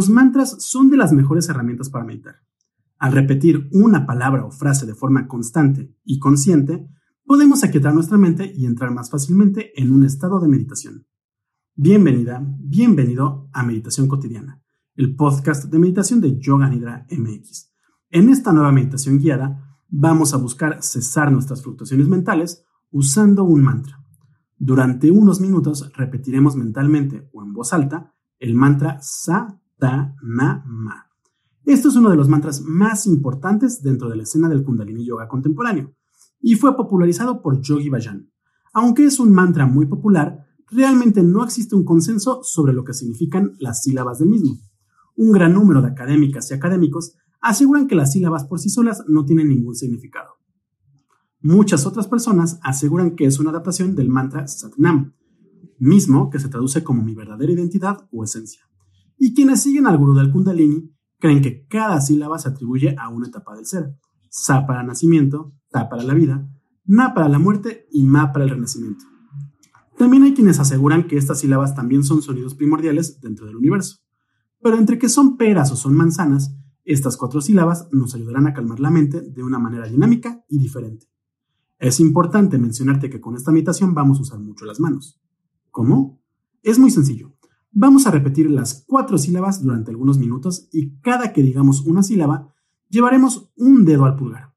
[0.00, 2.36] los mantras son de las mejores herramientas para meditar.
[2.96, 6.88] Al repetir una palabra o frase de forma constante y consciente,
[7.26, 11.06] podemos aquietar nuestra mente y entrar más fácilmente en un estado de meditación.
[11.74, 14.62] Bienvenida, bienvenido a Meditación Cotidiana,
[14.94, 17.70] el podcast de meditación de Yoga Nidra MX.
[18.08, 24.02] En esta nueva meditación guiada, vamos a buscar cesar nuestras fluctuaciones mentales usando un mantra.
[24.56, 28.98] Durante unos minutos repetiremos mentalmente o en voz alta el mantra
[29.80, 31.06] Satanama.
[31.64, 35.28] Esto es uno de los mantras más importantes dentro de la escena del Kundalini Yoga
[35.28, 35.94] contemporáneo
[36.40, 38.30] y fue popularizado por Yogi Bhajan.
[38.72, 43.56] Aunque es un mantra muy popular, realmente no existe un consenso sobre lo que significan
[43.58, 44.58] las sílabas del mismo.
[45.16, 49.24] Un gran número de académicas y académicos aseguran que las sílabas por sí solas no
[49.24, 50.34] tienen ningún significado.
[51.40, 55.14] Muchas otras personas aseguran que es una adaptación del mantra Satnam,
[55.78, 58.69] mismo que se traduce como mi verdadera identidad o esencia.
[59.22, 63.28] Y quienes siguen al gurú del Kundalini creen que cada sílaba se atribuye a una
[63.28, 63.94] etapa del ser.
[64.30, 66.48] Sa para nacimiento, Ta para la vida,
[66.86, 69.04] Na para la muerte y Ma para el renacimiento.
[69.98, 73.98] También hay quienes aseguran que estas sílabas también son sonidos primordiales dentro del universo.
[74.62, 78.80] Pero entre que son peras o son manzanas, estas cuatro sílabas nos ayudarán a calmar
[78.80, 81.06] la mente de una manera dinámica y diferente.
[81.78, 85.20] Es importante mencionarte que con esta meditación vamos a usar mucho las manos.
[85.70, 86.22] ¿Cómo?
[86.62, 87.34] Es muy sencillo.
[87.72, 92.52] Vamos a repetir las cuatro sílabas durante algunos minutos y cada que digamos una sílaba,
[92.88, 94.54] llevaremos un dedo al pulgar.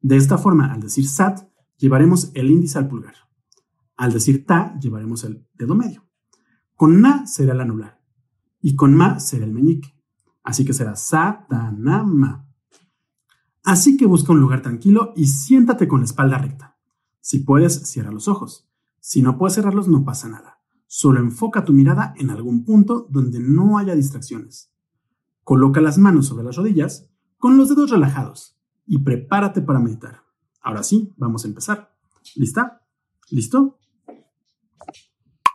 [0.00, 3.14] De esta forma, al decir sat, llevaremos el índice al pulgar.
[3.96, 6.06] Al decir ta, llevaremos el dedo medio.
[6.74, 8.00] Con na será el anular.
[8.60, 9.94] Y con ma será el meñique.
[10.42, 12.48] Así que será sa, ta, na, ma.
[13.64, 16.78] Así que busca un lugar tranquilo y siéntate con la espalda recta.
[17.20, 18.70] Si puedes, cierra los ojos.
[19.00, 20.55] Si no puedes cerrarlos, no pasa nada.
[20.86, 24.72] Solo enfoca tu mirada en algún punto donde no haya distracciones.
[25.42, 28.56] Coloca las manos sobre las rodillas con los dedos relajados
[28.86, 30.22] y prepárate para meditar.
[30.60, 31.92] Ahora sí, vamos a empezar.
[32.34, 32.82] ¿Lista?
[33.30, 33.78] ¿Listo?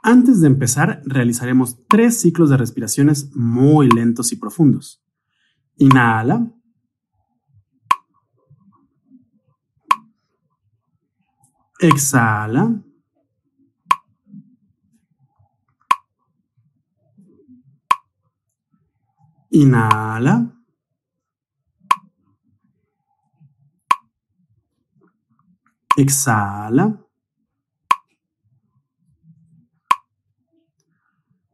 [0.03, 5.03] Antes de empezar, realizaremos tres ciclos de respiraciones muy lentos y profundos.
[5.77, 6.51] Inhala.
[11.79, 12.81] Exhala.
[19.51, 20.49] Inhala.
[25.97, 26.85] Exhala.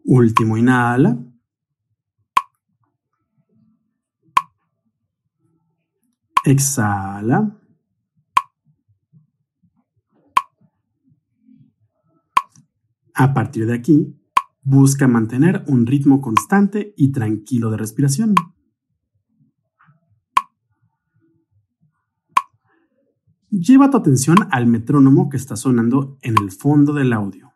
[0.05, 1.17] Último, inhala.
[6.45, 7.59] Exhala.
[13.15, 14.15] A partir de aquí,
[14.69, 18.35] busca mantener un ritmo constante y tranquilo de respiración.
[23.49, 27.53] Lleva tu atención al metrónomo que está sonando en el fondo del audio.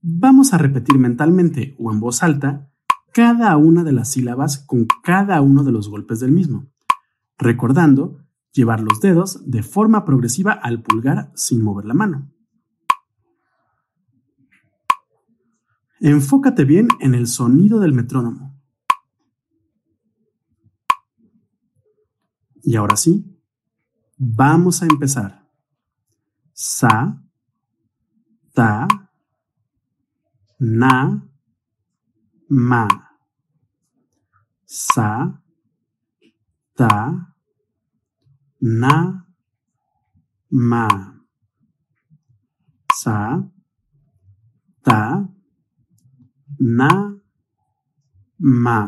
[0.00, 2.70] Vamos a repetir mentalmente o en voz alta
[3.12, 6.70] cada una de las sílabas con cada uno de los golpes del mismo,
[7.36, 12.32] recordando llevar los dedos de forma progresiva al pulgar sin mover la mano.
[16.00, 18.58] Enfócate bien en el sonido del metrónomo.
[22.62, 23.38] Y ahora sí,
[24.16, 25.46] vamos a empezar.
[26.54, 27.22] Sa,
[28.54, 28.88] ta,
[30.58, 31.28] na,
[32.48, 32.88] ma,
[34.64, 35.42] sa,
[36.74, 37.34] ta,
[38.58, 39.26] na,
[40.48, 40.88] ma,
[42.94, 43.50] sa,
[44.82, 45.28] ta,
[46.60, 47.16] na,
[48.38, 48.86] ma,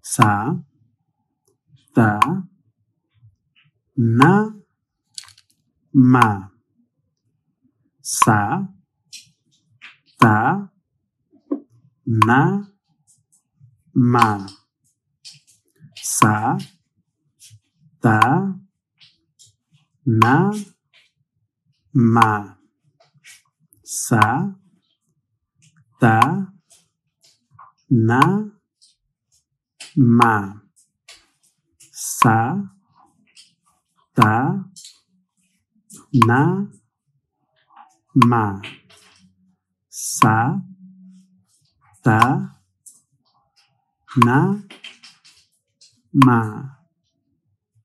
[0.00, 0.56] sa,
[1.94, 2.18] ta,
[3.96, 4.50] na,
[5.92, 6.48] ma,
[8.00, 8.66] sa,
[10.18, 10.70] ta,
[12.06, 12.40] na,
[13.92, 14.46] ma,
[16.02, 16.56] sa,
[18.00, 18.18] ta,
[20.06, 20.52] na,
[21.92, 22.56] ma,
[23.84, 24.56] sa,
[26.02, 26.18] ta,
[28.08, 28.22] na,
[30.18, 30.34] ma,
[31.92, 32.38] sa,
[34.16, 34.32] ta,
[36.26, 36.40] na,
[38.30, 38.44] ma.
[39.88, 40.58] Sa,
[42.02, 42.20] ta,
[44.26, 44.38] na,
[46.26, 46.40] ma,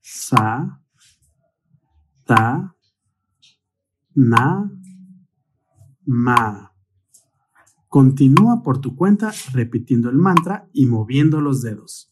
[0.01, 0.45] sa,
[2.25, 2.73] ta,
[4.15, 4.45] na,
[6.25, 6.76] ma,
[7.89, 12.11] Continúa por tu cuenta repitiendo el mantra y moviendo los dedos.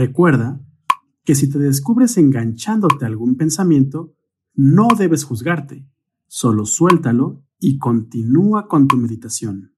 [0.00, 0.58] Recuerda
[1.26, 4.14] que si te descubres enganchándote a algún pensamiento,
[4.54, 5.86] no debes juzgarte,
[6.26, 9.74] solo suéltalo y continúa con tu meditación.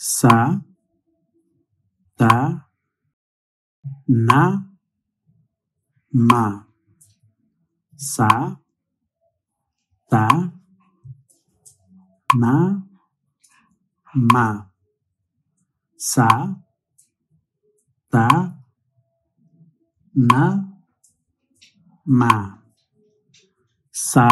[0.00, 0.56] Sa,
[2.16, 2.66] ta,
[4.08, 4.42] na,
[6.10, 6.44] ma.
[7.96, 8.56] Sa,
[10.08, 10.26] ta,
[12.40, 12.54] na,
[14.14, 14.46] ma.
[15.98, 16.28] Sa,
[18.08, 18.56] ta,
[20.14, 20.44] na,
[22.06, 22.34] ma.
[23.92, 24.28] Sa,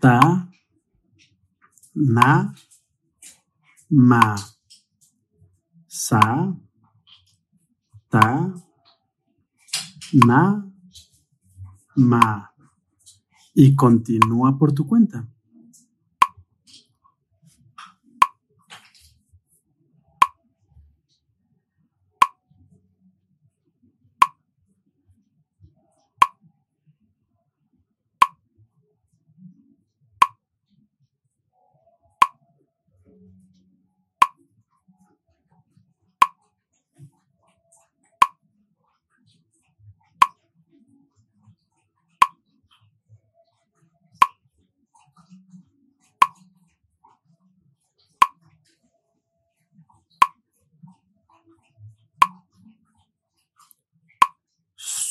[0.00, 0.48] ta,
[1.92, 2.54] na,
[3.92, 4.34] ma,
[5.86, 6.56] sa,
[8.08, 8.54] ta,
[10.12, 10.66] na,
[11.96, 12.54] ma.
[13.54, 15.31] Y continúa por tu cuenta.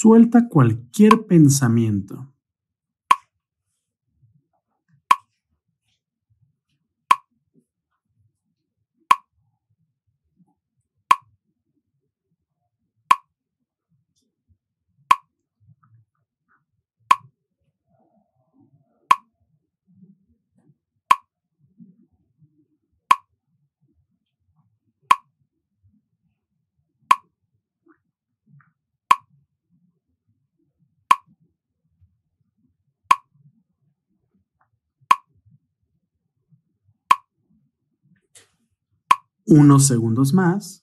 [0.02, 2.34] Suelta cualquier pensamiento.
[39.52, 40.81] Unos segundos más.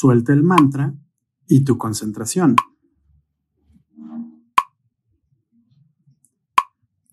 [0.00, 0.94] Suelta el mantra
[1.48, 2.54] y tu concentración.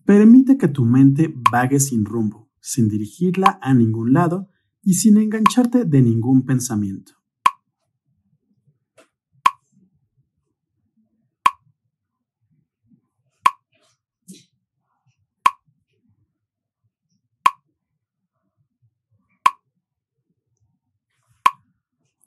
[0.04, 4.50] Permite que tu mente vague sin rumbo, sin dirigirla a ningún lado
[4.84, 7.14] y sin engancharte de ningún pensamiento.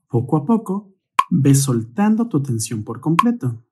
[0.10, 0.96] Poco a poco,
[1.30, 3.64] ve soltando tu tensión por completo.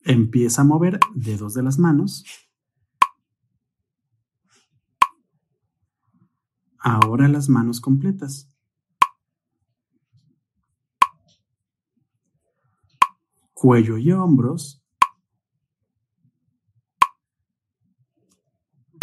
[0.00, 2.24] Empieza a mover dedos de las manos.
[6.78, 8.50] Ahora las manos completas.
[13.52, 14.82] Cuello y hombros.